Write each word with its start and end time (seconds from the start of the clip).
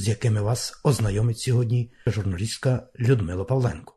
з 0.00 0.08
якими 0.08 0.40
вас 0.40 0.80
ознайомить 0.84 1.38
сьогодні 1.38 1.92
журналістка 2.06 2.88
Людмила 3.00 3.44
Павленко. 3.44 3.94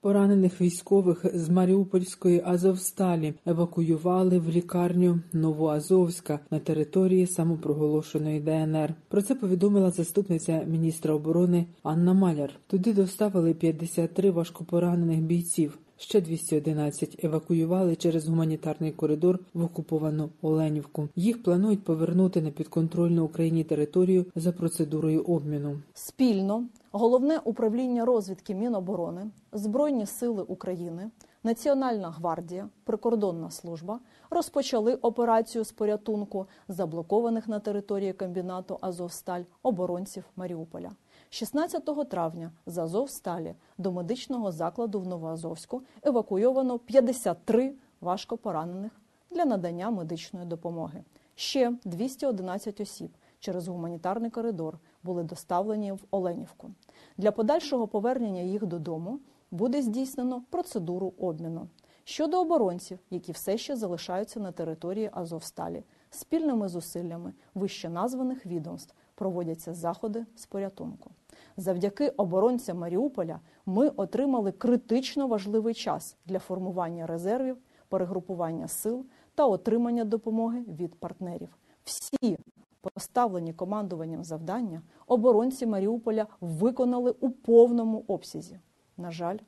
Поранених 0.00 0.60
військових 0.60 1.24
з 1.34 1.48
Маріупольської 1.48 2.42
Азовсталі 2.44 3.34
евакуювали 3.46 4.38
в 4.38 4.48
лікарню 4.48 5.20
Новоазовська 5.32 6.40
на 6.50 6.58
території 6.58 7.26
самопроголошеної 7.26 8.40
ДНР. 8.40 8.94
Про 9.08 9.22
це 9.22 9.34
повідомила 9.34 9.90
заступниця 9.90 10.64
міністра 10.66 11.14
оборони 11.14 11.66
Анна 11.82 12.14
Маляр. 12.14 12.50
Туди 12.66 12.92
доставили 12.92 13.54
53 13.54 14.30
важкопоранених 14.30 15.20
бійців. 15.20 15.78
Ще 16.00 16.20
211 16.20 17.24
евакуювали 17.24 17.96
через 17.96 18.28
гуманітарний 18.28 18.92
коридор 18.92 19.38
в 19.54 19.64
окуповану 19.64 20.30
Оленівку. 20.42 21.08
Їх 21.16 21.42
планують 21.42 21.84
повернути 21.84 22.42
на 22.42 22.50
підконтрольну 22.50 23.24
Україні 23.24 23.64
територію 23.64 24.26
за 24.34 24.52
процедурою 24.52 25.22
обміну. 25.22 25.80
Спільно 25.94 26.64
головне 26.92 27.40
управління 27.44 28.04
розвідки 28.04 28.54
Міноборони, 28.54 29.30
Збройні 29.52 30.06
Сили 30.06 30.42
України, 30.42 31.10
Національна 31.44 32.10
гвардія, 32.10 32.68
прикордонна 32.84 33.50
служба 33.50 34.00
розпочали 34.30 34.94
операцію 34.94 35.64
з 35.64 35.72
порятунку 35.72 36.46
заблокованих 36.68 37.48
на 37.48 37.58
території 37.58 38.12
комбінату 38.12 38.78
Азовсталь 38.80 39.42
оборонців 39.62 40.24
Маріуполя. 40.36 40.90
16 41.30 42.08
травня 42.08 42.52
з 42.66 42.78
Азовсталі 42.78 43.54
до 43.78 43.92
медичного 43.92 44.52
закладу 44.52 45.00
в 45.00 45.06
Новоазовську 45.06 45.82
евакуйовано 46.02 46.78
53 46.78 47.74
важкопоранених 48.00 48.92
для 49.30 49.44
надання 49.44 49.90
медичної 49.90 50.46
допомоги. 50.46 51.04
Ще 51.34 51.72
211 51.84 52.80
осіб 52.80 53.10
через 53.40 53.68
гуманітарний 53.68 54.30
коридор 54.30 54.78
були 55.02 55.22
доставлені 55.22 55.92
в 55.92 56.00
Оленівку. 56.10 56.70
Для 57.16 57.32
подальшого 57.32 57.88
повернення 57.88 58.40
їх 58.40 58.66
додому 58.66 59.20
буде 59.50 59.82
здійснено 59.82 60.42
процедуру 60.50 61.12
обміну. 61.18 61.68
Щодо 62.04 62.40
оборонців, 62.40 62.98
які 63.10 63.32
все 63.32 63.58
ще 63.58 63.76
залишаються 63.76 64.40
на 64.40 64.52
території 64.52 65.10
Азовсталі, 65.12 65.84
спільними 66.10 66.68
зусиллями 66.68 67.32
вище 67.54 67.88
названих 67.88 68.46
відомств 68.46 68.94
проводяться 69.18 69.74
заходи 69.74 70.26
з 70.36 70.46
порятунку. 70.46 71.10
Завдяки 71.56 72.08
оборонцям 72.08 72.78
Маріуполя 72.78 73.40
ми 73.66 73.88
отримали 73.88 74.52
критично 74.52 75.26
важливий 75.26 75.74
час 75.74 76.16
для 76.26 76.38
формування 76.38 77.06
резервів, 77.06 77.56
перегрупування 77.88 78.68
сил 78.68 79.06
та 79.34 79.46
отримання 79.46 80.04
допомоги 80.04 80.64
від 80.68 80.94
партнерів. 80.94 81.48
Всі 81.84 82.38
поставлені 82.80 83.52
командуванням 83.52 84.24
завдання 84.24 84.82
оборонці 85.06 85.66
Маріуполя 85.66 86.26
виконали 86.40 87.10
у 87.20 87.30
повному 87.30 88.04
обсязі. 88.06 88.60
На 88.96 89.10
жаль, 89.10 89.38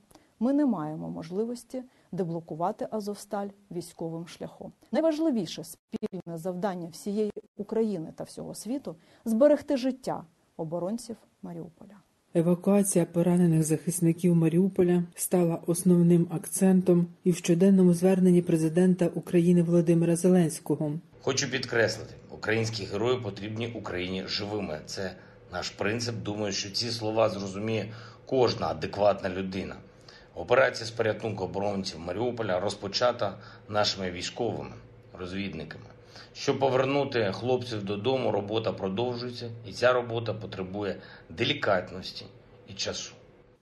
ми 0.41 0.53
не 0.53 0.67
маємо 0.67 1.11
можливості 1.11 1.83
деблокувати 2.12 2.89
Азовсталь 2.91 3.48
військовим 3.70 4.28
шляхом. 4.28 4.72
Найважливіше 4.92 5.64
спільне 5.64 6.39
завдання 6.39 6.89
всієї 6.89 7.33
України 7.57 8.12
та 8.17 8.24
всього 8.24 8.55
світу 8.55 8.96
зберегти 9.24 9.77
життя 9.77 10.24
оборонців 10.57 11.17
Маріуполя. 11.42 11.96
Евакуація 12.35 13.05
поранених 13.05 13.62
захисників 13.62 14.35
Маріуполя 14.35 15.02
стала 15.14 15.62
основним 15.67 16.27
акцентом 16.30 17.07
і 17.24 17.30
в 17.30 17.36
щоденному 17.36 17.95
зверненні 17.95 18.42
президента 18.42 19.06
України 19.06 19.62
Володимира 19.62 20.17
Зеленського. 20.17 20.92
Хочу 21.23 21.51
підкреслити, 21.51 22.14
українські 22.30 22.85
герої 22.85 23.20
потрібні 23.20 23.67
Україні 23.67 24.24
живими. 24.27 24.80
Це 24.86 25.12
наш 25.52 25.70
принцип. 25.70 26.14
Думаю, 26.23 26.52
що 26.52 26.70
ці 26.70 26.90
слова 26.90 27.29
зрозуміє 27.29 27.92
кожна 28.27 28.67
адекватна 28.67 29.30
людина. 29.30 29.77
Операція 30.35 30.86
з 30.86 30.91
порятунку 30.91 31.45
оборонців 31.45 31.98
Маріуполя 32.01 32.61
розпочата 32.61 33.39
нашими 33.68 34.11
військовими 34.11 34.74
розвідниками. 35.18 35.85
Щоб 36.35 36.58
повернути 36.58 37.33
хлопців 37.33 37.85
додому, 37.85 38.33
робота 38.33 38.73
продовжується, 38.73 39.51
і 39.67 39.73
ця 39.73 39.92
робота 39.92 40.35
потребує 40.35 40.96
делікатності 41.29 42.27
і 42.68 42.73
часу. 42.73 43.14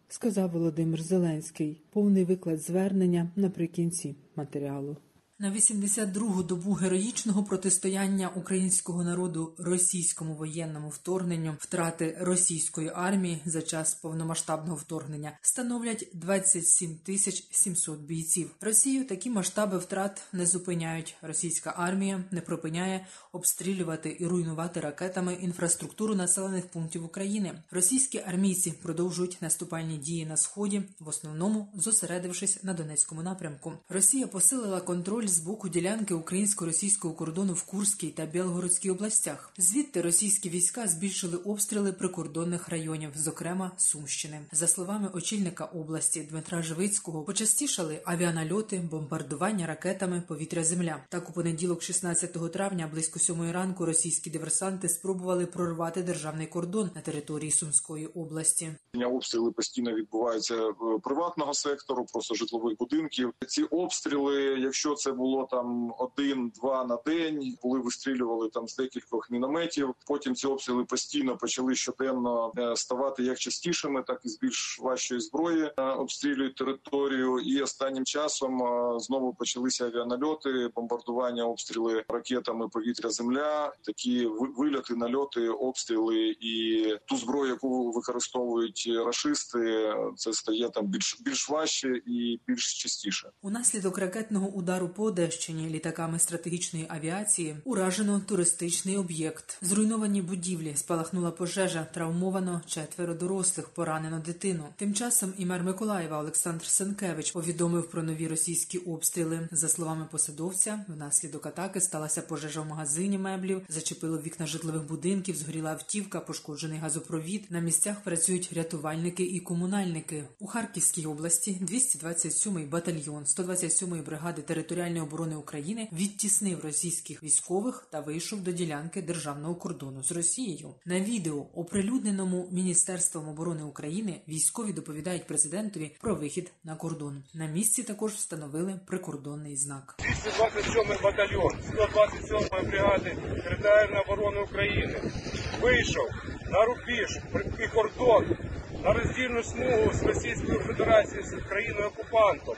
Сказав 0.09 0.51
Володимир 0.51 1.03
Зеленський. 1.03 1.81
Повний 1.91 2.25
виклад 2.25 2.61
звернення 2.61 3.31
наприкінці 3.37 4.17
матеріалу. 4.37 4.97
На 5.41 5.51
82-гу 5.51 6.43
добу 6.43 6.73
героїчного 6.73 7.45
протистояння 7.45 8.29
українського 8.29 9.05
народу 9.05 9.55
російському 9.59 10.35
воєнному 10.35 10.89
вторгненню 10.89 11.57
втрати 11.59 12.17
російської 12.21 12.91
армії 12.95 13.41
за 13.45 13.63
час 13.63 13.95
повномасштабного 13.95 14.77
вторгнення 14.77 15.39
становлять 15.43 16.09
27 16.15 16.97
тисяч 16.97 17.49
700 17.51 18.01
бійців. 18.01 18.51
Росію 18.61 19.05
такі 19.05 19.31
масштаби 19.31 19.79
втрат 19.79 20.23
не 20.33 20.47
зупиняють. 20.47 21.17
Російська 21.23 21.75
армія 21.77 22.25
не 22.31 22.41
припиняє 22.41 23.07
обстрілювати 23.33 24.17
і 24.21 24.27
руйнувати 24.27 24.81
ракетами 24.81 25.35
інфраструктуру 25.35 26.15
населених 26.15 26.67
пунктів 26.67 27.05
України. 27.05 27.63
Російські 27.71 28.19
армійці 28.19 28.71
продовжують 28.83 29.39
наступальні 29.41 29.97
дії 29.97 30.27
на 30.27 30.37
сході, 30.37 30.83
в 31.01 31.09
основному 31.09 31.69
зосередившись 31.75 32.65
на 32.65 32.75
Донецькому 32.75 33.23
напрямку. 33.23 33.73
Росія 33.89 34.27
посилила 34.27 34.81
контроль 34.81 35.28
з 35.29 35.39
боку 35.39 35.69
ділянки 35.69 36.15
українсько-російського 36.15 37.15
кордону 37.15 37.53
в 37.53 37.63
Курській 37.63 38.09
та 38.09 38.27
Білгородській 38.27 38.91
областях. 38.91 39.53
Звідти 39.59 40.03
російські 40.03 40.51
війська 40.51 40.89
збільшили 40.89 41.37
обстріли 41.37 41.93
прикордонних 41.93 42.69
районів, 42.69 43.11
зокрема 43.17 43.73
Сумщини. 43.77 44.41
За 44.53 44.67
словами 44.67 45.11
очільника 45.15 45.65
області 45.65 46.27
Дмитра 46.31 46.63
Живицького, 46.63 47.23
почастішали 47.23 48.01
авіанальоти, 48.05 48.83
бомбардування 48.91 49.67
ракетами 49.67 50.23
повітря-земля. 50.29 51.05
Так 51.09 51.31
у 51.31 51.33
понеділок, 51.33 51.83
16 51.83 52.53
травня, 52.53 52.91
близько 52.93 53.19
сьомої 53.19 53.53
ранку, 53.53 53.87
російські 53.87 54.31
диверсанти 54.31 54.89
спробували 54.89 55.47
прорвати 55.47 56.03
державний 56.03 56.47
кордон 56.47 56.91
на 56.95 57.01
території 57.01 57.51
Сумської 57.51 58.07
області. 58.07 58.73
Обстріли 59.07 59.51
постійно 59.53 59.95
відбуваються 59.95 60.73
приватного 61.03 61.55
сектору, 61.55 62.07
просто 62.13 62.35
житлових 62.35 62.79
будинків. 62.79 63.33
Ці 63.47 63.63
обстріли, 63.63 64.43
якщо 64.61 64.95
це 64.95 65.13
було 65.19 65.49
там 65.51 65.95
один-два 65.99 66.85
на 66.85 66.99
день, 67.07 67.57
коли 67.63 67.81
вистрілювали 67.81 68.49
там 68.49 68.69
з 68.69 68.77
декількох 68.77 69.31
мінометів. 69.31 69.95
Потім 70.07 70.35
ці 70.35 70.47
обстріли 70.47 70.85
постійно 70.85 71.37
почали 71.37 71.75
щоденно 71.75 72.53
ставати 72.75 73.23
як 73.23 73.39
частішими, 73.39 74.03
так 74.03 74.21
і 74.25 74.29
з 74.29 74.39
більш 74.39 74.81
важчої 74.81 75.21
зброї 75.21 75.71
обстрілюють 75.77 76.57
територію. 76.57 77.39
І 77.39 77.63
останнім 77.63 78.05
часом 78.05 78.61
знову 79.01 79.35
почалися 79.35 79.87
авіанальоти, 79.87 80.71
бомбардування, 80.75 81.45
обстріли 81.45 82.05
ракетами 82.09 82.69
повітря-земля, 82.69 83.73
такі 83.83 84.27
вильоти, 84.57 84.95
нальоти, 84.95 85.49
обстріли 85.49 86.37
і 86.41 86.85
ту 87.07 87.17
зброю, 87.17 87.51
яку 87.51 87.93
використовують 87.93 88.91
рашисти, 89.07 89.95
це 90.17 90.33
стає 90.33 90.69
там 90.69 90.87
більш 90.87 91.21
більш 91.21 91.51
важче 91.51 92.01
і 92.07 92.41
більш 92.47 92.83
частіше. 92.83 93.31
Унаслідок 93.43 93.99
ракетного 93.99 94.49
удару 94.49 94.89
по 94.89 95.08
Одещині 95.09 95.69
літаками 95.69 96.19
стратегічної 96.19 96.87
авіації 96.89 97.57
уражено 97.65 98.21
туристичний 98.21 98.97
об'єкт. 98.97 99.59
Зруйновані 99.63 100.23
будівлі 100.23 100.73
спалахнула 100.77 101.31
пожежа, 101.31 101.87
травмовано 101.95 102.63
четверо 102.67 103.15
дорослих, 103.15 103.69
поранено 103.69 104.19
дитину. 104.27 104.65
Тим 104.77 104.95
часом 104.95 105.33
і 105.39 105.47
мер 105.47 105.63
Миколаєва 105.63 106.21
Олександр 106.21 106.67
Сенкевич 106.67 107.33
повідомив 107.33 107.91
про 107.91 108.03
нові 108.03 108.29
російські 108.29 108.79
обстріли. 108.79 109.49
За 109.53 109.69
словами 109.69 110.07
посадовця, 110.11 110.85
внаслідок 110.89 111.47
атаки 111.47 111.81
сталася 111.81 112.23
пожежа 112.23 112.61
в 112.61 112.67
магазині 112.67 113.19
меблів, 113.19 113.63
зачепило 113.69 114.19
вікна 114.19 114.47
житлових 114.47 114.83
будинків, 114.83 115.37
згоріла 115.37 115.71
автівка, 115.71 116.21
пошкоджений 116.21 116.79
газопровід. 116.79 117.47
На 117.51 117.61
місцях 117.61 117.97
працюють 118.05 118.53
рятувальники 118.53 119.23
і 119.23 119.41
комунальники 119.41 120.25
у 120.39 120.47
Харківській 120.47 121.07
області. 121.07 121.61
227-й 121.63 122.65
батальйон 122.65 123.25
127-ї 123.25 124.05
бригади 124.05 124.43
територіальної 124.43 124.98
територіальної 124.99 125.01
оборони 125.01 125.37
України 125.37 125.89
відтіснив 125.93 126.65
російських 126.65 127.23
військових 127.23 127.87
та 127.91 128.01
вийшов 128.01 128.41
до 128.41 128.53
ділянки 128.53 129.03
державного 129.03 129.55
кордону 129.55 130.03
з 130.03 130.13
Росією. 130.13 130.75
На 130.87 131.01
відео, 131.01 131.47
оприлюдненому 131.55 132.49
Міністерством 132.53 133.29
оборони 133.29 133.63
України, 133.63 134.21
військові 134.29 134.73
доповідають 134.73 135.27
президентові 135.27 135.97
про 136.01 136.15
вихід 136.15 136.53
на 136.65 136.77
кордон. 136.77 137.23
На 137.35 137.47
місці 137.47 137.83
також 137.83 138.13
встановили 138.13 138.81
прикордонний 138.87 139.57
знак. 139.57 139.95
227 139.99 140.97
батальйон 141.03 141.53
127 141.63 142.71
бригади 142.71 143.17
територіальної 143.45 144.03
оборони 144.07 144.41
України 144.41 145.13
вийшов 145.61 146.09
на 146.51 146.65
рубіж 146.65 147.19
і 147.65 147.69
кордон 147.69 148.37
на 148.85 148.93
роздільну 148.93 149.43
смугу 149.43 149.93
з 149.93 150.03
Російською 150.03 150.61
Федерацією 150.61 151.27
з 151.27 151.49
країною 151.49 151.87
окупантом. 151.87 152.55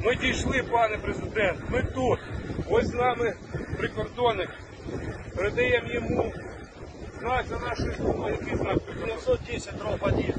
Ми 0.00 0.14
дійшли, 0.14 0.62
пане 0.62 0.98
президент. 0.98 1.58
Ми 1.70 1.82
тут. 1.82 2.18
Ось 2.70 2.86
з 2.86 2.94
нами 2.94 3.34
прикордонник. 3.78 4.50
Передаємо 5.36 5.92
йому 5.92 6.32
знак 7.20 7.44
за 7.48 7.58
нашою 7.58 7.94
службою, 7.94 8.36
який 8.40 8.56
знак 8.56 8.78
910 9.00 9.76
дроб 9.78 9.98
1. 10.00 10.34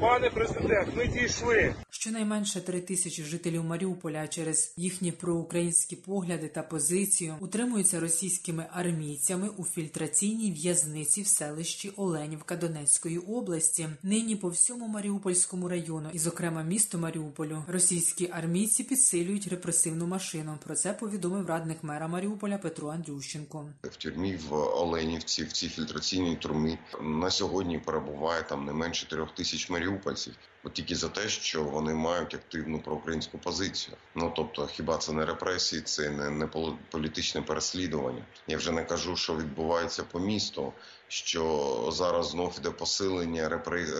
Пане 0.00 0.30
президент, 0.30 0.96
ми 0.96 1.06
дійшли. 1.06 1.74
Щонайменше 2.00 2.60
три 2.60 2.80
тисячі 2.80 3.24
жителів 3.24 3.64
Маріуполя 3.64 4.28
через 4.28 4.74
їхні 4.76 5.12
проукраїнські 5.12 5.96
погляди 5.96 6.48
та 6.48 6.62
позицію 6.62 7.36
утримуються 7.40 8.00
російськими 8.00 8.66
армійцями 8.72 9.48
у 9.56 9.64
фільтраційній 9.64 10.52
в'язниці 10.52 11.22
в 11.22 11.26
селищі 11.26 11.92
Оленівка 11.96 12.56
Донецької 12.56 13.18
області. 13.18 13.88
Нині 14.02 14.36
по 14.36 14.48
всьому 14.48 14.88
Маріупольському 14.88 15.68
району, 15.68 16.10
і, 16.12 16.18
зокрема, 16.18 16.62
місто 16.62 16.98
Маріуполю, 16.98 17.64
російські 17.68 18.30
армійці 18.32 18.84
підсилюють 18.84 19.48
репресивну 19.48 20.06
машину. 20.06 20.58
Про 20.64 20.74
це 20.74 20.92
повідомив 20.92 21.46
радник 21.46 21.84
мера 21.84 22.08
Маріуполя 22.08 22.58
Петро 22.58 22.88
Андрющенко. 22.88 23.70
В 23.82 23.96
тюрмі 23.96 24.38
в 24.48 24.54
Оленівці 24.54 25.44
в 25.44 25.52
цій 25.52 25.68
фільтраційній 25.68 26.36
тюрмі 26.36 26.78
на 27.02 27.30
сьогодні 27.30 27.78
перебуває 27.78 28.42
там 28.42 28.64
не 28.64 28.72
менше 28.72 29.08
трьох 29.08 29.34
тисяч 29.34 29.70
маріупольців. 29.70 30.34
От 30.64 30.72
тільки 30.72 30.94
за 30.94 31.08
те, 31.08 31.28
що 31.28 31.64
вони 31.64 31.89
мають 31.94 32.34
активну 32.34 32.80
проукраїнську 32.80 33.38
позицію. 33.38 33.96
Ну 34.14 34.32
тобто, 34.36 34.66
хіба 34.66 34.96
це 34.96 35.12
не 35.12 35.24
репресії, 35.24 35.82
це 35.82 36.10
не, 36.10 36.30
не 36.30 36.46
політичне 36.90 37.42
переслідування. 37.42 38.24
Я 38.46 38.56
вже 38.56 38.72
не 38.72 38.84
кажу, 38.84 39.16
що 39.16 39.36
відбувається 39.36 40.04
по 40.04 40.20
місту. 40.20 40.72
Що 41.12 41.88
зараз 41.92 42.28
знов 42.30 42.56
іде 42.58 42.70
посилення 42.70 43.48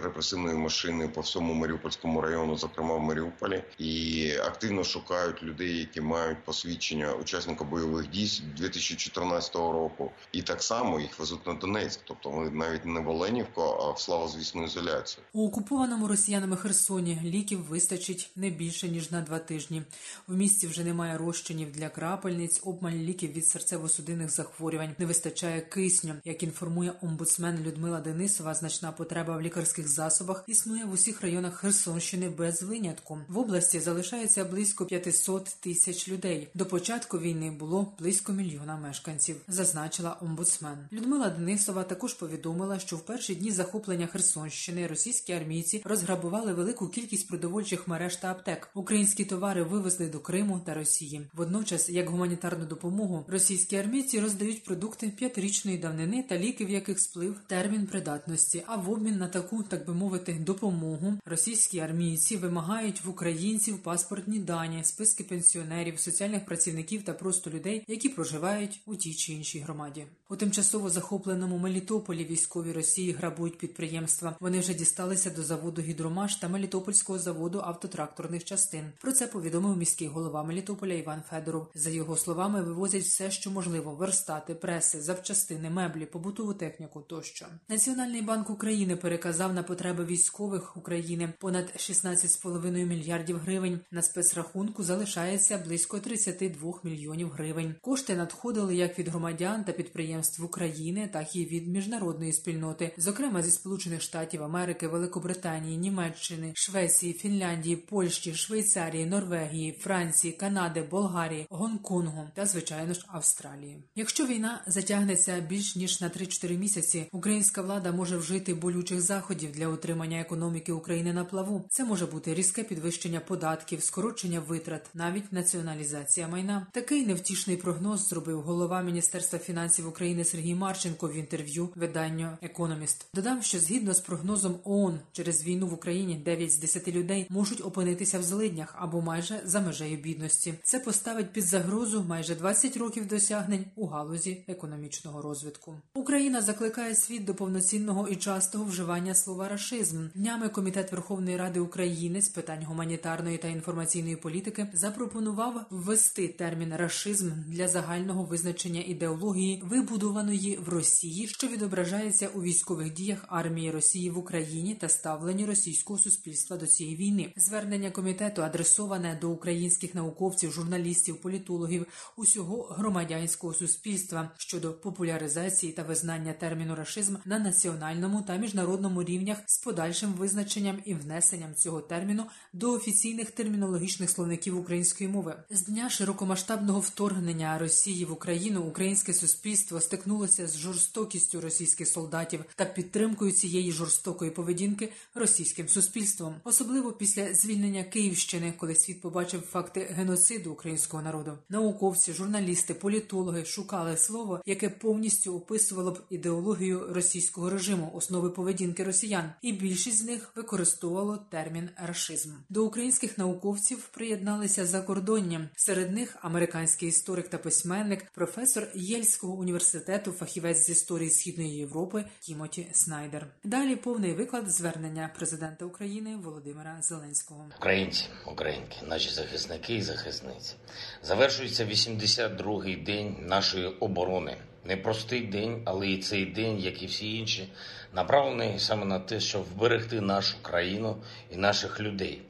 репресивної 0.02 0.56
машини 0.56 1.08
по 1.08 1.20
всьому 1.20 1.54
Маріупольському 1.54 2.20
району, 2.20 2.56
зокрема 2.56 2.94
в 2.94 3.00
Маріуполі, 3.00 3.64
і 3.78 4.32
активно 4.44 4.84
шукають 4.84 5.42
людей, 5.42 5.78
які 5.78 6.00
мають 6.00 6.44
посвідчення 6.44 7.12
учасника 7.12 7.64
бойових 7.64 8.10
дій 8.10 8.42
2014 8.56 9.54
року, 9.54 10.10
і 10.32 10.42
так 10.42 10.62
само 10.62 11.00
їх 11.00 11.18
везуть 11.18 11.46
на 11.46 11.54
Донецьк. 11.54 12.00
Тобто 12.04 12.30
вони 12.30 12.50
навіть 12.50 12.84
не 12.84 13.00
в 13.00 13.08
Оленівку, 13.08 13.62
а 13.62 13.90
в 13.90 14.00
славозвісну 14.00 14.64
ізоляцію. 14.64 15.24
У 15.32 15.46
окупованому 15.46 16.08
росіянами 16.08 16.56
Херсоні 16.56 17.20
ліків 17.24 17.64
вистачить 17.64 18.30
не 18.36 18.50
більше 18.50 18.88
ніж 18.88 19.10
на 19.10 19.20
два 19.20 19.38
тижні. 19.38 19.82
В 20.26 20.36
місті 20.36 20.66
вже 20.66 20.84
немає 20.84 21.18
розчинів 21.18 21.72
для 21.72 21.88
крапельниць, 21.88 22.60
обмаль 22.64 22.92
ліків 22.92 23.32
від 23.32 23.44
серцево-судинних 23.44 24.28
захворювань. 24.28 24.94
Не 24.98 25.06
вистачає 25.06 25.60
кисню, 25.60 26.14
як 26.24 26.42
інформує 26.42 26.92
омбудсмен 27.02 27.62
Людмила 27.66 28.00
Денисова. 28.00 28.54
Значна 28.54 28.92
потреба 28.92 29.36
в 29.36 29.42
лікарських 29.42 29.88
засобах 29.88 30.44
існує 30.46 30.84
в 30.84 30.92
усіх 30.92 31.22
районах 31.22 31.54
Херсонщини 31.54 32.28
без 32.28 32.62
винятку. 32.62 33.18
В 33.28 33.38
області 33.38 33.80
залишається 33.80 34.44
близько 34.44 34.86
500 34.86 35.44
тисяч 35.44 36.08
людей. 36.08 36.48
До 36.54 36.66
початку 36.66 37.18
війни 37.18 37.50
було 37.50 37.92
близько 37.98 38.32
мільйона 38.32 38.76
мешканців, 38.76 39.36
зазначила 39.48 40.16
омбудсмен. 40.20 40.78
Людмила 40.92 41.30
Денисова 41.30 41.82
також 41.82 42.14
повідомила, 42.14 42.78
що 42.78 42.96
в 42.96 43.00
перші 43.00 43.34
дні 43.34 43.50
захоплення 43.50 44.06
Херсонщини 44.06 44.86
російські 44.86 45.32
армійці 45.32 45.82
розграбували 45.84 46.52
велику 46.52 46.88
кількість 46.88 47.28
продовольчих 47.28 47.88
мереж 47.88 48.16
та 48.16 48.30
аптек. 48.30 48.68
Українські 48.74 49.24
товари 49.24 49.62
вивезли 49.62 50.06
до 50.06 50.18
Криму 50.18 50.60
та 50.66 50.74
Росії. 50.74 51.30
Водночас, 51.34 51.88
як 51.88 52.10
гуманітарну 52.10 52.64
допомогу, 52.64 53.24
російські 53.28 53.76
армійці 53.76 54.20
роздають 54.20 54.64
продукти 54.64 55.08
п'ятирічної 55.08 55.78
давнини 55.78 56.22
та 56.28 56.38
ліки, 56.38 56.64
в 56.64 56.70
яких 56.70 56.89
сплив 56.98 57.36
термін 57.46 57.86
придатності. 57.86 58.62
А 58.66 58.76
в 58.76 58.90
обмін 58.90 59.18
на 59.18 59.28
таку, 59.28 59.62
так 59.62 59.86
би 59.86 59.94
мовити, 59.94 60.32
допомогу 60.32 61.14
російські 61.24 61.78
армійці 61.78 62.36
вимагають 62.36 63.04
в 63.04 63.10
українців 63.10 63.82
паспортні 63.82 64.38
дані, 64.38 64.84
списки 64.84 65.24
пенсіонерів, 65.24 66.00
соціальних 66.00 66.46
працівників 66.46 67.02
та 67.02 67.12
просто 67.12 67.50
людей, 67.50 67.84
які 67.88 68.08
проживають 68.08 68.80
у 68.86 68.96
тій 68.96 69.14
чи 69.14 69.32
іншій 69.32 69.58
громаді. 69.58 70.06
У 70.32 70.36
тимчасово 70.36 70.90
захопленому 70.90 71.58
Мелітополі 71.58 72.24
військові 72.24 72.72
Росії 72.72 73.12
грабують 73.12 73.58
підприємства. 73.58 74.36
Вони 74.40 74.60
вже 74.60 74.74
дісталися 74.74 75.30
до 75.30 75.42
заводу 75.42 75.82
гідромаш 75.82 76.36
та 76.36 76.48
Мелітопольського 76.48 77.18
заводу 77.18 77.60
автотракторних 77.64 78.44
частин. 78.44 78.84
Про 79.00 79.12
це 79.12 79.26
повідомив 79.26 79.76
міський 79.76 80.08
голова 80.08 80.44
Мелітополя 80.44 80.94
Іван 80.94 81.22
Федоров. 81.30 81.66
За 81.74 81.90
його 81.90 82.16
словами, 82.16 82.62
вивозять 82.62 83.02
все, 83.02 83.30
що 83.30 83.50
можливо: 83.50 83.90
верстати, 83.90 84.54
преси, 84.54 85.00
запчастини, 85.00 85.70
меблі, 85.70 86.06
побутову 86.06 86.54
техніку 86.54 87.00
тощо. 87.00 87.46
Національний 87.68 88.22
банк 88.22 88.50
України 88.50 88.96
переказав 88.96 89.54
на 89.54 89.62
потреби 89.62 90.04
військових 90.04 90.76
України 90.76 91.32
понад 91.38 91.64
16,5 91.76 92.86
мільярдів 92.86 93.38
гривень. 93.38 93.80
На 93.90 94.02
спецрахунку 94.02 94.82
залишається 94.82 95.58
близько 95.58 95.98
32 95.98 96.80
мільйонів 96.84 97.30
гривень. 97.30 97.74
Кошти 97.80 98.16
надходили 98.16 98.76
як 98.76 98.98
від 98.98 99.08
громадян 99.08 99.64
та 99.64 99.72
підприємств 99.72 100.19
України, 100.40 101.10
так 101.12 101.36
і 101.36 101.44
від 101.44 101.68
міжнародної 101.68 102.32
спільноти, 102.32 102.94
зокрема 102.96 103.42
зі 103.42 103.50
Сполучених 103.50 104.02
Штатів 104.02 104.42
Америки, 104.42 104.88
Великобританії, 104.88 105.78
Німеччини, 105.78 106.52
Швеції, 106.54 107.12
Фінляндії, 107.12 107.76
Польщі, 107.76 108.34
Швейцарії, 108.34 109.06
Норвегії, 109.06 109.72
Франції, 109.72 110.32
Канади, 110.32 110.82
Болгарії, 110.90 111.46
Гонконгу 111.50 112.28
та 112.34 112.46
звичайно 112.46 112.94
ж 112.94 113.04
Австралії. 113.08 113.82
Якщо 113.94 114.26
війна 114.26 114.62
затягнеться 114.66 115.40
більш 115.40 115.76
ніж 115.76 116.00
на 116.00 116.08
3-4 116.08 116.58
місяці, 116.58 117.06
українська 117.12 117.62
влада 117.62 117.92
може 117.92 118.16
вжити 118.16 118.54
болючих 118.54 119.00
заходів 119.00 119.52
для 119.52 119.68
утримання 119.68 120.20
економіки 120.20 120.72
України 120.72 121.12
на 121.12 121.24
плаву. 121.24 121.66
Це 121.70 121.84
може 121.84 122.06
бути 122.06 122.34
різке 122.34 122.62
підвищення 122.62 123.20
податків, 123.20 123.82
скорочення 123.82 124.40
витрат, 124.40 124.90
навіть 124.94 125.32
націоналізація 125.32 126.28
майна. 126.28 126.66
Такий 126.72 127.06
невтішний 127.06 127.56
прогноз 127.56 128.08
зробив 128.08 128.40
голова 128.40 128.82
Міністерства 128.82 129.38
фінансів 129.38 129.88
України 129.88 130.09
Сергій 130.24 130.54
Марченко 130.54 131.08
в 131.08 131.14
інтерв'ю 131.14 131.68
виданню 131.74 132.38
Економіст. 132.42 133.06
Додам, 133.14 133.42
що 133.42 133.58
згідно 133.58 133.94
з 133.94 134.00
прогнозом 134.00 134.56
ООН, 134.64 135.00
через 135.12 135.44
війну 135.44 135.66
в 135.66 135.74
Україні 135.74 136.14
9 136.14 136.52
з 136.52 136.58
10 136.58 136.88
людей 136.88 137.26
можуть 137.28 137.64
опинитися 137.64 138.18
в 138.18 138.22
злиднях 138.22 138.74
або 138.78 139.00
майже 139.00 139.40
за 139.44 139.60
межею 139.60 139.96
бідності. 139.96 140.54
Це 140.62 140.80
поставить 140.80 141.32
під 141.32 141.44
загрозу 141.44 142.04
майже 142.08 142.34
20 142.34 142.76
років 142.76 143.06
досягнень 143.06 143.64
у 143.76 143.86
галузі 143.86 144.44
економічного 144.48 145.22
розвитку. 145.22 145.74
Україна 145.94 146.42
закликає 146.42 146.94
світ 146.94 147.24
до 147.24 147.34
повноцінного 147.34 148.08
і 148.08 148.16
частого 148.16 148.64
вживання 148.64 149.14
слова 149.14 149.48
рашизм. 149.48 150.06
Днями 150.14 150.48
комітет 150.48 150.92
Верховної 150.92 151.36
Ради 151.36 151.60
України 151.60 152.22
з 152.22 152.28
питань 152.28 152.64
гуманітарної 152.64 153.38
та 153.38 153.48
інформаційної 153.48 154.16
політики 154.16 154.66
запропонував 154.72 155.66
ввести 155.70 156.28
термін 156.28 156.74
рашизм 156.76 157.30
для 157.46 157.68
загального 157.68 158.22
визначення 158.24 158.82
ідеології, 158.86 159.62
вибудованої 160.00 160.58
в 160.66 160.68
Росії, 160.68 161.26
що 161.26 161.46
відображається 161.48 162.28
у 162.28 162.42
військових 162.42 162.92
діях 162.92 163.24
армії 163.28 163.70
Росії 163.70 164.10
в 164.10 164.18
Україні 164.18 164.74
та 164.74 164.88
ставленні 164.88 165.46
російського 165.46 165.98
суспільства 165.98 166.56
до 166.56 166.66
цієї 166.66 166.96
війни. 166.96 167.32
Звернення 167.36 167.90
комітету 167.90 168.42
адресоване 168.42 169.18
до 169.20 169.30
українських 169.30 169.94
науковців, 169.94 170.52
журналістів, 170.52 171.16
політологів, 171.16 171.86
усього 172.16 172.62
громадянського 172.62 173.54
суспільства 173.54 174.30
щодо 174.38 174.72
популяризації 174.72 175.72
та 175.72 175.82
визнання 175.82 176.32
терміну 176.32 176.74
рашизм 176.74 177.16
на 177.24 177.38
національному 177.38 178.22
та 178.22 178.36
міжнародному 178.36 179.04
рівнях 179.04 179.38
з 179.46 179.58
подальшим 179.58 180.12
визначенням 180.12 180.78
і 180.84 180.94
внесенням 180.94 181.54
цього 181.54 181.80
терміну 181.80 182.24
до 182.52 182.72
офіційних 182.72 183.30
термінологічних 183.30 184.10
словників 184.10 184.58
української 184.58 185.10
мови. 185.10 185.36
З 185.50 185.62
дня 185.62 185.90
широкомасштабного 185.90 186.80
вторгнення 186.80 187.58
Росії 187.58 188.04
в 188.04 188.12
Україну 188.12 188.62
українське 188.62 189.14
суспільство 189.14 189.80
стикнулося 189.90 190.48
з 190.48 190.58
жорстокістю 190.58 191.40
російських 191.40 191.88
солдатів 191.88 192.44
та 192.56 192.64
підтримкою 192.64 193.32
цієї 193.32 193.72
жорстокої 193.72 194.30
поведінки 194.30 194.92
російським 195.14 195.68
суспільством, 195.68 196.34
особливо 196.44 196.92
після 196.92 197.34
звільнення 197.34 197.84
Київщини, 197.84 198.52
коли 198.56 198.74
світ 198.74 199.00
побачив 199.00 199.40
факти 199.40 199.80
геноциду 199.80 200.52
українського 200.52 201.02
народу, 201.02 201.38
науковці, 201.48 202.12
журналісти, 202.12 202.74
політологи 202.74 203.44
шукали 203.44 203.96
слово, 203.96 204.40
яке 204.46 204.68
повністю 204.68 205.34
описувало 205.34 205.90
б 205.90 206.02
ідеологію 206.10 206.86
російського 206.92 207.50
режиму, 207.50 207.90
основи 207.94 208.30
поведінки 208.30 208.84
росіян, 208.84 209.32
і 209.42 209.52
більшість 209.52 209.98
з 209.98 210.02
них 210.02 210.32
використовувало 210.36 211.18
термін 211.30 211.68
рашизм. 211.76 212.30
До 212.48 212.64
українських 212.64 213.18
науковців 213.18 213.88
приєдналися 213.92 214.66
закордоння. 214.66 215.48
Серед 215.56 215.92
них 215.92 216.16
американський 216.20 216.88
історик 216.88 217.28
та 217.28 217.38
письменник, 217.38 218.06
професор 218.14 218.68
Єльського 218.74 219.34
університету, 219.34 219.69
фахівець 220.12 220.66
з 220.66 220.68
історії 220.68 221.10
східної 221.10 221.56
Європи 221.56 222.04
Тімоті 222.20 222.66
Снайдер. 222.72 223.26
Далі 223.44 223.76
повний 223.76 224.12
виклад 224.12 224.50
звернення 224.50 225.10
президента 225.16 225.64
України 225.64 226.16
Володимира 226.16 226.78
Зеленського. 226.82 227.46
Українці, 227.58 228.04
українки, 228.26 228.76
наші 228.88 229.10
захисники 229.10 229.74
і 229.74 229.82
захисниці. 229.82 230.54
Завершується 231.02 231.64
82-й 231.64 232.76
день 232.76 233.16
нашої 233.20 233.66
оборони. 233.66 234.36
Непростий 234.64 235.20
день, 235.20 235.62
але 235.64 235.88
і 235.88 235.98
цей 235.98 236.26
день, 236.26 236.58
як 236.58 236.82
і 236.82 236.86
всі 236.86 237.16
інші, 237.16 237.52
направлений 237.94 238.58
саме 238.58 238.84
на 238.84 238.98
те, 238.98 239.20
щоб 239.20 239.42
вберегти 239.42 240.00
нашу 240.00 240.42
країну 240.42 240.96
і 241.30 241.36
наших 241.36 241.80
людей. 241.80 242.22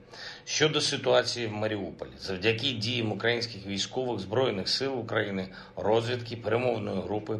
Щодо 0.44 0.80
ситуації 0.80 1.46
в 1.46 1.52
Маріуполі, 1.52 2.10
завдяки 2.18 2.72
діям 2.72 3.12
українських 3.12 3.66
військових 3.66 4.20
збройних 4.20 4.68
сил 4.68 4.98
України, 4.98 5.48
розвідки 5.76 6.36
перемовної 6.36 7.00
групи. 7.02 7.38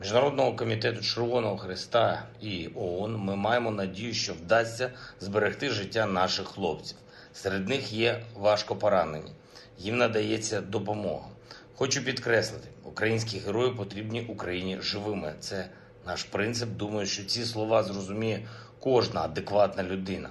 Міжнародного 0.00 0.52
комітету 0.52 1.02
Червоного 1.02 1.58
Христа 1.58 2.26
і 2.40 2.68
ООН 2.74 3.16
ми 3.16 3.36
маємо 3.36 3.70
надію, 3.70 4.14
що 4.14 4.32
вдасться 4.32 4.90
зберегти 5.20 5.70
життя 5.70 6.06
наших 6.06 6.46
хлопців. 6.46 6.98
Серед 7.32 7.68
них 7.68 7.92
є 7.92 8.22
важко 8.34 8.76
поранені. 8.76 9.32
Їм 9.78 9.96
надається 9.96 10.60
допомога. 10.60 11.28
Хочу 11.74 12.04
підкреслити, 12.04 12.68
українські 12.84 13.38
герої 13.38 13.74
потрібні 13.74 14.22
Україні 14.28 14.78
живими. 14.80 15.34
Це 15.40 15.68
наш 16.06 16.24
принцип. 16.24 16.68
Думаю, 16.68 17.06
що 17.06 17.24
ці 17.24 17.44
слова 17.44 17.82
зрозуміє 17.82 18.48
кожна 18.80 19.20
адекватна 19.20 19.82
людина. 19.82 20.28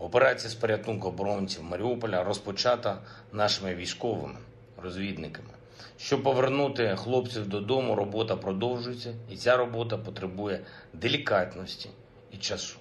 Операція 0.00 0.50
з 0.50 0.54
порятунку 0.54 1.08
оборонців 1.08 1.62
Маріуполя 1.62 2.24
розпочата 2.24 2.98
нашими 3.32 3.74
військовими 3.74 4.38
розвідниками. 4.82 5.48
Щоб 5.96 6.22
повернути 6.22 6.96
хлопців 6.96 7.48
додому, 7.48 7.94
робота 7.94 8.36
продовжується, 8.36 9.14
і 9.30 9.36
ця 9.36 9.56
робота 9.56 9.98
потребує 9.98 10.60
делікатності 10.92 11.90
і 12.32 12.36
часу. 12.36 12.78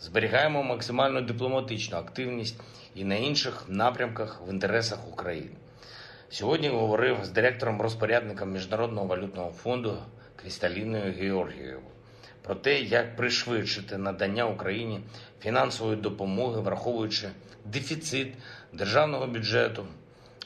Зберігаємо 0.00 0.62
максимальну 0.62 1.20
дипломатичну 1.20 1.98
активність 1.98 2.60
і 2.94 3.04
на 3.04 3.14
інших 3.14 3.64
напрямках 3.68 4.42
в 4.46 4.50
інтересах 4.50 5.08
України. 5.12 5.56
Сьогодні 6.30 6.68
говорив 6.68 7.18
з 7.24 7.30
директором 7.30 7.82
розпорядником 7.82 8.52
Міжнародного 8.52 9.06
валютного 9.06 9.50
фонду 9.50 9.98
Крісталіною 10.36 11.12
Георгієвою 11.12 11.80
про 12.42 12.54
те, 12.54 12.80
як 12.80 13.16
пришвидшити 13.16 13.98
надання 13.98 14.46
Україні 14.46 15.00
фінансової 15.40 15.96
допомоги, 15.96 16.60
враховуючи 16.60 17.28
дефіцит 17.64 18.34
державного 18.72 19.26
бюджету 19.26 19.86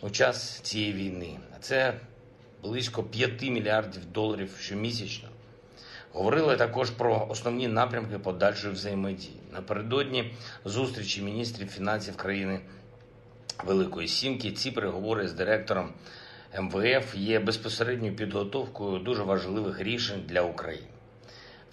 у 0.01 0.11
час 0.11 0.61
цієї 0.61 0.93
війни. 0.93 1.39
А 1.57 1.59
це 1.61 1.95
близько 2.63 3.03
5 3.03 3.43
мільярдів 3.43 4.05
доларів 4.13 4.57
щомісячно. 4.61 5.29
Говорили 6.13 6.57
також 6.57 6.91
про 6.91 7.27
основні 7.31 7.69
напрямки 7.69 8.19
подальшої 8.19 8.75
взаємодії. 8.75 9.37
Напередодні 9.53 10.35
зустрічі 10.65 11.23
міністрів 11.23 11.69
фінансів 11.69 12.17
країни 12.17 12.61
Великої 13.65 14.09
Сімки. 14.09 14.53
Ці 14.53 14.71
переговори 14.71 15.29
з 15.29 15.33
директором 15.33 15.93
МВФ 16.61 17.15
є 17.15 17.41
безпосередньою 17.41 18.17
підготовкою 18.17 18.99
дуже 18.99 19.23
важливих 19.23 19.81
рішень 19.81 20.23
для 20.29 20.43
України. 20.43 20.87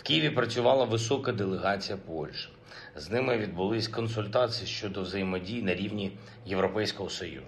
Києві 0.02 0.30
працювала 0.30 0.86
висока 0.86 1.32
делегація 1.32 1.98
Польщі. 1.98 2.50
З 2.96 3.10
ними 3.10 3.38
відбулись 3.38 3.88
консультації 3.88 4.68
щодо 4.68 5.02
взаємодії 5.02 5.62
на 5.62 5.76
рівні 5.76 6.18
Європейського 6.46 7.10
Союзу. 7.10 7.46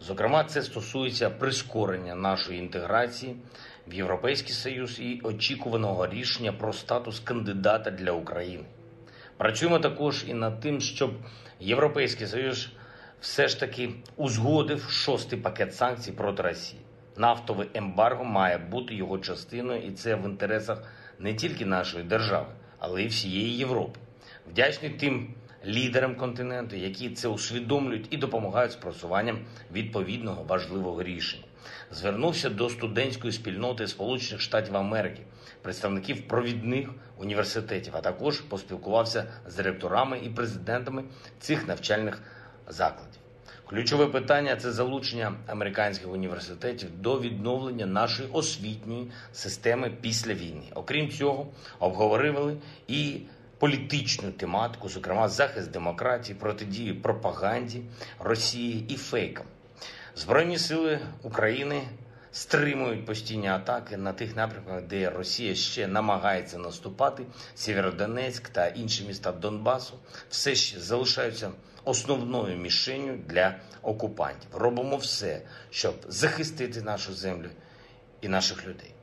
Зокрема, 0.00 0.44
це 0.44 0.62
стосується 0.62 1.30
прискорення 1.30 2.14
нашої 2.14 2.58
інтеграції 2.58 3.36
в 3.88 3.94
Європейський 3.94 4.52
Союз 4.52 5.00
і 5.00 5.20
очікуваного 5.22 6.06
рішення 6.06 6.52
про 6.52 6.72
статус 6.72 7.20
кандидата 7.20 7.90
для 7.90 8.12
України. 8.12 8.64
Працюємо 9.36 9.78
також 9.78 10.24
і 10.28 10.34
над 10.34 10.60
тим, 10.60 10.80
щоб 10.80 11.10
Європейський 11.60 12.26
Союз 12.26 12.68
все 13.20 13.48
ж 13.48 13.60
таки 13.60 13.90
узгодив 14.16 14.90
шостий 14.90 15.38
пакет 15.38 15.74
санкцій 15.74 16.12
проти 16.12 16.42
Росії. 16.42 16.82
Нафтове 17.16 17.66
ембарго 17.74 18.24
має 18.24 18.58
бути 18.58 18.94
його 18.94 19.18
частиною, 19.18 19.82
і 19.82 19.90
це 19.90 20.14
в 20.14 20.24
інтересах 20.24 20.82
не 21.18 21.34
тільки 21.34 21.66
нашої 21.66 22.04
держави, 22.04 22.48
але 22.78 23.02
й 23.02 23.06
всієї 23.06 23.56
Європи. 23.56 24.00
Вдячний 24.50 24.90
тим 24.90 25.34
лідерам 25.66 26.14
континенту, 26.14 26.76
які 26.76 27.10
це 27.10 27.28
усвідомлюють 27.28 28.06
і 28.10 28.16
допомагають 28.16 28.72
з 28.72 28.76
просуванням 28.76 29.38
відповідного 29.72 30.42
важливого 30.42 31.02
рішення. 31.02 31.44
Звернувся 31.90 32.50
до 32.50 32.70
студентської 32.70 33.32
спільноти 33.32 33.86
Сполучених 33.86 34.40
Штатів 34.40 34.76
Америки, 34.76 35.22
представників 35.62 36.28
провідних 36.28 36.88
університетів, 37.16 37.96
а 37.96 38.00
також 38.00 38.40
поспілкувався 38.40 39.32
з 39.46 39.54
директорами 39.56 40.20
і 40.24 40.30
президентами 40.30 41.04
цих 41.40 41.68
навчальних 41.68 42.22
закладів. 42.68 43.20
Ключове 43.68 44.06
питання 44.06 44.56
це 44.56 44.72
залучення 44.72 45.34
американських 45.46 46.08
університетів 46.08 47.00
до 47.00 47.20
відновлення 47.20 47.86
нашої 47.86 48.28
освітньої 48.32 49.10
системи 49.32 49.92
після 50.00 50.34
війни. 50.34 50.62
Окрім 50.74 51.10
цього, 51.10 51.46
обговорювали 51.78 52.56
і 52.86 53.20
політичну 53.58 54.32
тематику, 54.32 54.88
зокрема 54.88 55.28
захист 55.28 55.70
демократії, 55.70 56.38
протидії 56.38 56.92
пропаганді 56.92 57.82
Росії 58.18 58.84
і 58.88 58.96
фейкам. 58.96 59.46
Збройні 60.16 60.58
сили 60.58 60.98
України 61.22 61.82
стримують 62.32 63.06
постійні 63.06 63.48
атаки 63.48 63.96
на 63.96 64.12
тих 64.12 64.36
напрямках, 64.36 64.82
де 64.82 65.10
Росія 65.10 65.54
ще 65.54 65.86
намагається 65.86 66.58
наступати. 66.58 67.22
Сєвєродонецьк 67.54 68.48
та 68.48 68.66
інші 68.66 69.04
міста 69.04 69.32
Донбасу 69.32 69.94
все 70.30 70.54
ще 70.54 70.80
залишаються 70.80 71.50
основною 71.84 72.56
мішенню 72.56 73.18
для 73.26 73.54
окупантів. 73.82 74.56
Робимо 74.56 74.96
все, 74.96 75.42
щоб 75.70 75.94
захистити 76.08 76.82
нашу 76.82 77.14
землю 77.14 77.48
і 78.20 78.28
наших 78.28 78.66
людей. 78.66 78.94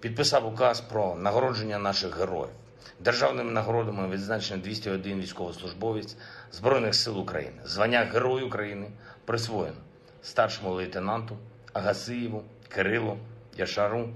Підписав 0.00 0.46
указ 0.46 0.80
про 0.80 1.14
нагородження 1.14 1.78
наших 1.78 2.18
героїв. 2.18 2.52
Державними 3.00 3.52
нагородами 3.52 4.08
відзначено 4.08 4.62
201 4.62 5.20
військовослужбовець 5.20 6.16
Збройних 6.52 6.94
сил 6.94 7.18
України. 7.18 7.56
Звання 7.64 8.00
Герой 8.04 8.42
України 8.42 8.90
присвоєно 9.24 9.76
старшому 10.22 10.74
лейтенанту 10.74 11.36
Агасиєву, 11.72 12.42
Кирилу, 12.68 13.18
Яшару, 13.56 14.08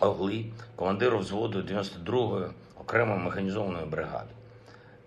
Огли, 0.00 0.44
командиру 0.76 1.18
взводу 1.18 1.62
92-ї 1.62 2.50
окремої 2.80 3.18
механізованої 3.18 3.86
бригади 3.86 4.30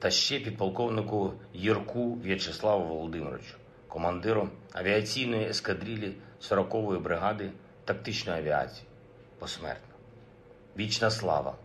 та 0.03 0.11
ще 0.11 0.39
підполковнику 0.39 1.33
Єрку 1.53 2.13
В'ячеславу 2.13 2.87
Володимировичу, 2.87 3.55
командиру 3.87 4.49
авіаційної 4.73 5.47
ескадрилі 5.49 6.13
40-ї 6.41 6.99
бригади 6.99 7.51
тактичної 7.85 8.39
авіації. 8.39 8.87
Посмертно. 9.39 9.95
Вічна 10.77 11.11
слава 11.11 11.55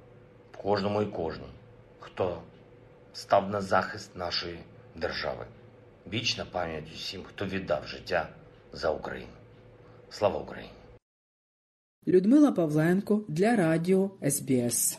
кожному 0.63 1.03
і 1.03 1.07
кожній, 1.07 1.53
хто 2.01 2.43
став 3.13 3.51
на 3.51 3.61
захист 3.61 4.17
нашої 4.17 4.59
держави. 4.97 5.47
Вічна 6.13 6.45
пам'ять 6.53 6.93
усім, 6.95 7.23
хто 7.23 7.47
віддав 7.47 7.87
життя 7.87 8.29
за 8.73 8.91
Україну. 8.91 9.33
Слава 10.11 10.39
Україні! 10.39 10.73
Людмила 12.07 12.53
Павленко 12.53 13.23
для 13.29 13.57
Радіо 13.57 14.11
СБС. 14.31 14.99